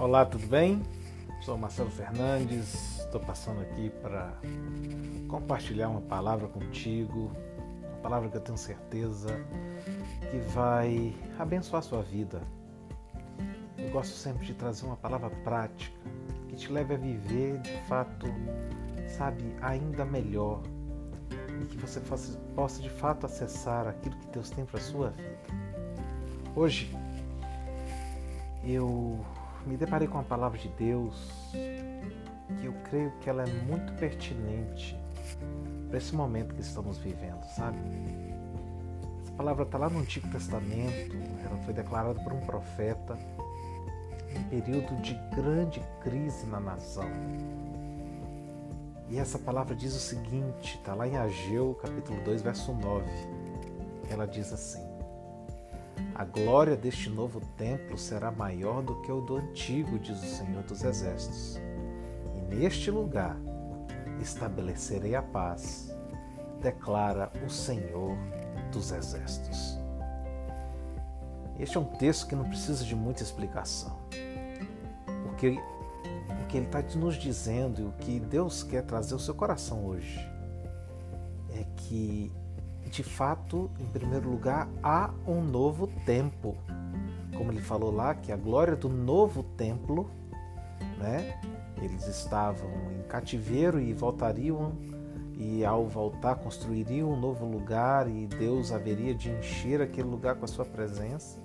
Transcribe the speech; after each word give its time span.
Olá, 0.00 0.24
tudo 0.24 0.46
bem? 0.46 0.82
Sou 1.42 1.58
Marcelo 1.58 1.90
Fernandes, 1.90 3.00
estou 3.00 3.20
passando 3.20 3.60
aqui 3.60 3.90
para 4.00 4.32
compartilhar 5.28 5.90
uma 5.90 6.00
palavra 6.00 6.48
contigo, 6.48 7.30
uma 7.86 7.98
palavra 7.98 8.30
que 8.30 8.36
eu 8.38 8.40
tenho 8.40 8.56
certeza 8.56 9.28
que 10.30 10.38
vai 10.54 11.14
abençoar 11.38 11.80
a 11.80 11.82
sua 11.82 12.00
vida. 12.00 12.40
Eu 13.76 13.90
gosto 13.90 14.14
sempre 14.14 14.46
de 14.46 14.54
trazer 14.54 14.86
uma 14.86 14.96
palavra 14.96 15.28
prática 15.44 15.94
que 16.48 16.56
te 16.56 16.72
leve 16.72 16.94
a 16.94 16.96
viver 16.96 17.58
de 17.58 17.76
fato, 17.82 18.26
sabe, 19.06 19.54
ainda 19.60 20.06
melhor 20.06 20.62
e 21.60 21.66
que 21.66 21.76
você 21.76 22.00
possa 22.56 22.80
de 22.80 22.88
fato 22.88 23.26
acessar 23.26 23.86
aquilo 23.86 24.16
que 24.16 24.28
Deus 24.28 24.48
tem 24.48 24.64
para 24.64 24.78
a 24.78 24.82
sua 24.82 25.10
vida. 25.10 25.40
Hoje 26.56 26.90
eu 28.64 29.22
me 29.66 29.76
deparei 29.76 30.08
com 30.08 30.18
a 30.18 30.22
palavra 30.22 30.58
de 30.58 30.68
Deus 30.68 31.50
que 32.60 32.66
eu 32.66 32.72
creio 32.84 33.12
que 33.20 33.30
ela 33.30 33.42
é 33.42 33.52
muito 33.64 33.92
pertinente 33.94 34.98
para 35.88 35.98
esse 35.98 36.14
momento 36.14 36.54
que 36.54 36.60
estamos 36.60 36.98
vivendo, 36.98 37.42
sabe? 37.54 37.78
Essa 39.22 39.32
palavra 39.32 39.64
está 39.64 39.78
lá 39.78 39.88
no 39.88 40.00
Antigo 40.00 40.28
Testamento, 40.28 41.16
ela 41.44 41.56
foi 41.64 41.74
declarada 41.74 42.20
por 42.20 42.32
um 42.32 42.40
profeta 42.40 43.18
em 44.34 44.60
período 44.60 45.00
de 45.02 45.14
grande 45.34 45.82
crise 46.02 46.46
na 46.46 46.60
nação. 46.60 47.08
E 49.08 49.18
essa 49.18 49.38
palavra 49.38 49.74
diz 49.74 49.94
o 49.94 49.98
seguinte, 49.98 50.76
está 50.76 50.94
lá 50.94 51.08
em 51.08 51.16
Ageu, 51.16 51.74
capítulo 51.82 52.22
2, 52.22 52.42
verso 52.42 52.72
9. 52.72 53.04
Ela 54.08 54.26
diz 54.26 54.52
assim: 54.52 54.89
A 56.14 56.24
glória 56.24 56.76
deste 56.76 57.08
novo 57.08 57.40
templo 57.56 57.96
será 57.96 58.30
maior 58.30 58.82
do 58.82 59.00
que 59.02 59.10
o 59.10 59.20
do 59.20 59.36
antigo, 59.36 59.98
diz 59.98 60.22
o 60.22 60.26
Senhor 60.26 60.62
dos 60.64 60.84
Exércitos. 60.84 61.60
E 62.36 62.54
neste 62.54 62.90
lugar 62.90 63.36
estabelecerei 64.20 65.14
a 65.14 65.22
paz, 65.22 65.94
declara 66.60 67.32
o 67.46 67.50
Senhor 67.50 68.16
dos 68.72 68.92
Exércitos. 68.92 69.78
Este 71.58 71.76
é 71.76 71.80
um 71.80 71.84
texto 71.84 72.26
que 72.26 72.34
não 72.34 72.44
precisa 72.44 72.84
de 72.84 72.94
muita 72.94 73.22
explicação, 73.22 73.98
porque 75.24 75.58
que 76.50 76.56
Ele 76.56 76.66
está 76.66 76.82
nos 76.98 77.14
dizendo 77.14 77.80
e 77.80 77.84
o 77.84 77.92
que 77.92 78.18
Deus 78.18 78.64
quer 78.64 78.82
trazer 78.82 79.14
ao 79.14 79.20
seu 79.20 79.34
coração 79.34 79.86
hoje 79.86 80.18
é 81.50 81.64
que, 81.76 82.32
de 82.90 83.02
fato, 83.02 83.70
em 83.78 83.86
primeiro 83.86 84.28
lugar, 84.28 84.68
há 84.82 85.10
um 85.26 85.40
novo 85.40 85.86
tempo. 86.04 86.56
Como 87.36 87.52
ele 87.52 87.60
falou 87.60 87.90
lá, 87.90 88.14
que 88.14 88.32
a 88.32 88.36
glória 88.36 88.76
do 88.76 88.88
novo 88.88 89.42
templo, 89.56 90.10
né? 90.98 91.40
Eles 91.80 92.06
estavam 92.06 92.68
em 92.98 93.02
cativeiro 93.08 93.80
e 93.80 93.94
voltariam 93.94 94.72
e 95.34 95.64
ao 95.64 95.86
voltar 95.86 96.34
construiriam 96.34 97.10
um 97.10 97.18
novo 97.18 97.46
lugar 97.46 98.06
e 98.06 98.26
Deus 98.26 98.70
haveria 98.72 99.14
de 99.14 99.30
encher 99.30 99.80
aquele 99.80 100.08
lugar 100.08 100.34
com 100.34 100.44
a 100.44 100.48
sua 100.48 100.66
presença. 100.66 101.38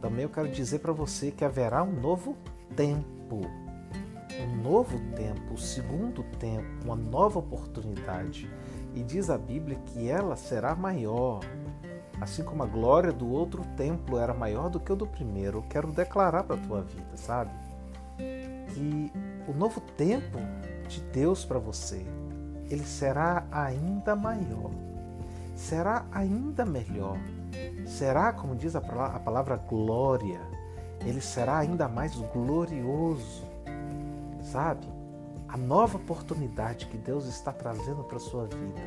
Também 0.00 0.22
eu 0.22 0.28
quero 0.28 0.48
dizer 0.48 0.78
para 0.78 0.92
você 0.92 1.32
que 1.32 1.44
haverá 1.44 1.82
um 1.82 2.00
novo 2.00 2.36
tempo 2.76 3.40
um 4.40 4.62
novo 4.62 4.98
tempo, 5.14 5.54
o 5.54 5.58
segundo 5.58 6.22
tempo, 6.38 6.84
uma 6.84 6.96
nova 6.96 7.38
oportunidade. 7.38 8.50
E 8.94 9.02
diz 9.02 9.30
a 9.30 9.38
Bíblia 9.38 9.78
que 9.86 10.08
ela 10.08 10.36
será 10.36 10.74
maior. 10.74 11.40
Assim 12.20 12.44
como 12.44 12.62
a 12.62 12.66
glória 12.66 13.12
do 13.12 13.28
outro 13.28 13.64
templo 13.76 14.18
era 14.18 14.32
maior 14.32 14.70
do 14.70 14.78
que 14.78 14.92
o 14.92 14.96
do 14.96 15.06
primeiro, 15.06 15.58
eu 15.58 15.62
quero 15.62 15.90
declarar 15.90 16.44
para 16.44 16.56
a 16.56 16.58
tua 16.58 16.82
vida, 16.82 17.16
sabe? 17.16 17.50
Que 18.68 19.12
o 19.48 19.52
novo 19.52 19.80
tempo 19.80 20.38
de 20.86 21.00
Deus 21.12 21.44
para 21.44 21.58
você, 21.58 22.06
ele 22.70 22.84
será 22.84 23.44
ainda 23.50 24.14
maior, 24.14 24.70
será 25.56 26.06
ainda 26.12 26.64
melhor, 26.64 27.18
será, 27.86 28.32
como 28.32 28.54
diz 28.54 28.76
a 28.76 28.80
palavra 28.80 29.56
glória, 29.56 30.40
ele 31.04 31.20
será 31.20 31.58
ainda 31.58 31.88
mais 31.88 32.14
glorioso 32.14 33.52
sabe? 34.42 34.86
A 35.52 35.56
nova 35.58 35.98
oportunidade 35.98 36.86
que 36.86 36.96
Deus 36.96 37.26
está 37.26 37.52
trazendo 37.52 38.02
para 38.04 38.16
a 38.16 38.20
sua 38.20 38.46
vida, 38.46 38.80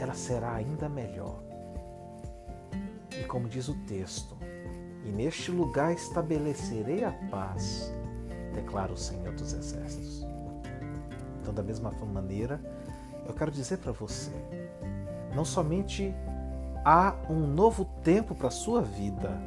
ela 0.00 0.12
será 0.12 0.54
ainda 0.54 0.88
melhor. 0.88 1.40
E 3.16 3.22
como 3.28 3.48
diz 3.48 3.68
o 3.68 3.74
texto, 3.86 4.36
e 5.04 5.12
neste 5.12 5.52
lugar 5.52 5.92
estabelecerei 5.92 7.04
a 7.04 7.12
paz, 7.30 7.94
declara 8.52 8.92
o 8.92 8.96
Senhor 8.96 9.32
dos 9.34 9.52
Exércitos. 9.52 10.26
Então, 11.40 11.54
da 11.54 11.62
mesma 11.62 11.92
maneira, 12.12 12.60
eu 13.24 13.32
quero 13.32 13.52
dizer 13.52 13.78
para 13.78 13.92
você, 13.92 14.32
não 15.32 15.44
somente 15.44 16.12
há 16.84 17.14
um 17.30 17.46
novo 17.46 17.84
tempo 18.02 18.34
para 18.34 18.48
a 18.48 18.50
sua 18.50 18.82
vida, 18.82 19.40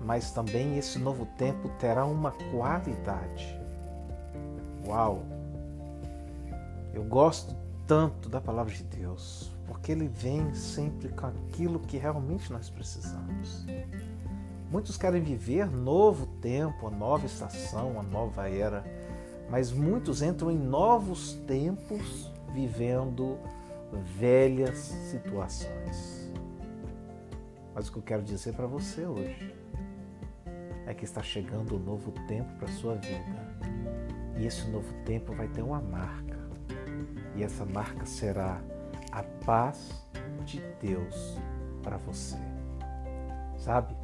mas 0.00 0.32
também 0.32 0.78
esse 0.78 0.98
novo 0.98 1.26
tempo 1.38 1.68
terá 1.78 2.04
uma 2.04 2.32
qualidade. 2.50 3.61
Uau! 4.86 5.22
Eu 6.92 7.04
gosto 7.04 7.54
tanto 7.86 8.28
da 8.28 8.40
palavra 8.40 8.72
de 8.72 8.82
Deus, 8.84 9.50
porque 9.66 9.92
ele 9.92 10.08
vem 10.08 10.54
sempre 10.54 11.08
com 11.08 11.26
aquilo 11.26 11.78
que 11.80 11.96
realmente 11.96 12.52
nós 12.52 12.68
precisamos. 12.68 13.64
Muitos 14.70 14.96
querem 14.96 15.22
viver 15.22 15.70
novo 15.70 16.26
tempo, 16.40 16.86
a 16.86 16.90
nova 16.90 17.26
estação, 17.26 17.98
a 18.00 18.02
nova 18.02 18.48
era, 18.48 18.84
mas 19.50 19.70
muitos 19.70 20.22
entram 20.22 20.50
em 20.50 20.58
novos 20.58 21.34
tempos 21.46 22.32
vivendo 22.52 23.38
velhas 24.18 24.78
situações. 25.10 26.32
Mas 27.74 27.88
o 27.88 27.92
que 27.92 27.98
eu 27.98 28.02
quero 28.02 28.22
dizer 28.22 28.54
para 28.54 28.66
você 28.66 29.06
hoje 29.06 29.54
é 30.86 30.94
que 30.94 31.04
está 31.04 31.22
chegando 31.22 31.76
um 31.76 31.78
novo 31.78 32.12
tempo 32.26 32.52
para 32.58 32.68
sua 32.68 32.94
vida 32.94 33.81
e 34.42 34.46
esse 34.46 34.68
novo 34.68 34.92
tempo 35.04 35.32
vai 35.32 35.46
ter 35.46 35.62
uma 35.62 35.80
marca. 35.80 36.36
E 37.36 37.44
essa 37.44 37.64
marca 37.64 38.04
será 38.04 38.60
a 39.12 39.22
paz 39.44 40.04
de 40.44 40.60
Deus 40.80 41.38
para 41.80 41.96
você. 41.96 42.36
Sabe? 43.56 43.94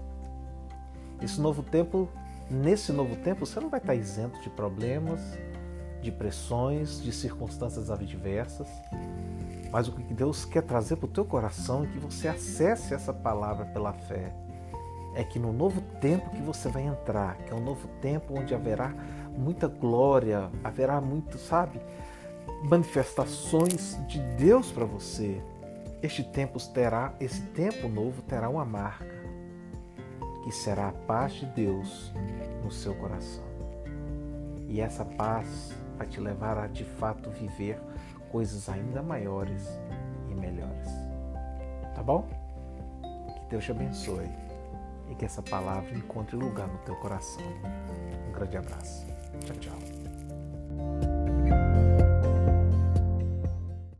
Esse 1.21 1.41
novo 1.41 1.61
tempo, 1.65 2.09
nesse 2.49 2.93
novo 2.93 3.17
tempo, 3.17 3.45
você 3.45 3.59
não 3.59 3.69
vai 3.69 3.81
estar 3.81 3.97
isento 3.97 4.41
de 4.41 4.49
problemas, 4.49 5.21
de 6.01 6.13
pressões, 6.13 7.03
de 7.03 7.11
circunstâncias 7.11 7.91
adversas. 7.91 8.69
Mas 9.73 9.89
o 9.89 9.93
que 9.93 10.15
Deus 10.15 10.45
quer 10.45 10.63
trazer 10.63 10.97
para 10.97 11.07
o 11.07 11.11
teu 11.11 11.25
coração 11.25 11.83
é 11.83 11.87
que 11.89 11.99
você 11.99 12.29
acesse 12.29 12.95
essa 12.95 13.13
palavra 13.13 13.65
pela 13.67 13.93
fé. 13.93 14.33
É 15.17 15.25
que 15.25 15.41
no 15.41 15.53
novo 15.53 15.81
tempo 16.01 16.31
que 16.31 16.41
você 16.41 16.69
vai 16.69 16.85
entrar, 16.85 17.37
que 17.39 17.53
é 17.53 17.57
um 17.57 17.61
novo 17.61 17.89
tempo 18.01 18.39
onde 18.39 18.55
haverá 18.55 18.95
muita 19.39 19.69
glória, 19.69 20.51
haverá 20.65 21.01
muito, 21.01 21.39
sabe, 21.39 21.81
manifestações 22.65 23.99
de 24.07 24.19
Deus 24.37 24.71
para 24.73 24.85
você. 24.85 25.41
Este 26.03 26.23
tempo 26.23 26.59
terá, 26.73 27.15
esse 27.21 27.41
tempo 27.49 27.89
novo 27.89 28.23
terá 28.23 28.49
uma 28.49 28.65
marca, 28.65 29.07
que 30.45 30.53
será 30.53 30.89
a 30.89 30.93
paz 30.93 31.33
de 31.35 31.47
Deus 31.47 32.13
no 32.63 32.71
seu 32.71 32.95
coração. 32.95 33.45
E 34.69 34.81
essa 34.81 35.05
paz 35.05 35.73
vai 35.97 36.07
te 36.07 36.21
levar 36.21 36.59
a 36.59 36.67
de 36.67 36.85
fato 36.85 37.31
viver 37.31 37.81
coisas 38.31 38.69
ainda 38.69 39.03
maiores 39.03 39.67
e 40.31 40.35
melhores. 40.35 40.89
Tá 41.95 42.03
bom? 42.03 42.29
Que 43.35 43.51
Deus 43.51 43.65
te 43.65 43.71
abençoe 43.71 44.48
e 45.11 45.15
que 45.15 45.25
essa 45.25 45.43
palavra 45.43 45.91
encontre 45.97 46.37
lugar 46.37 46.69
no 46.69 46.79
teu 46.79 46.97
coração. 46.97 47.45
Um 48.29 48.33
grande 48.33 48.57
abraço. 48.57 49.07
Tchau, 49.45 49.57
tchau. 49.57 50.08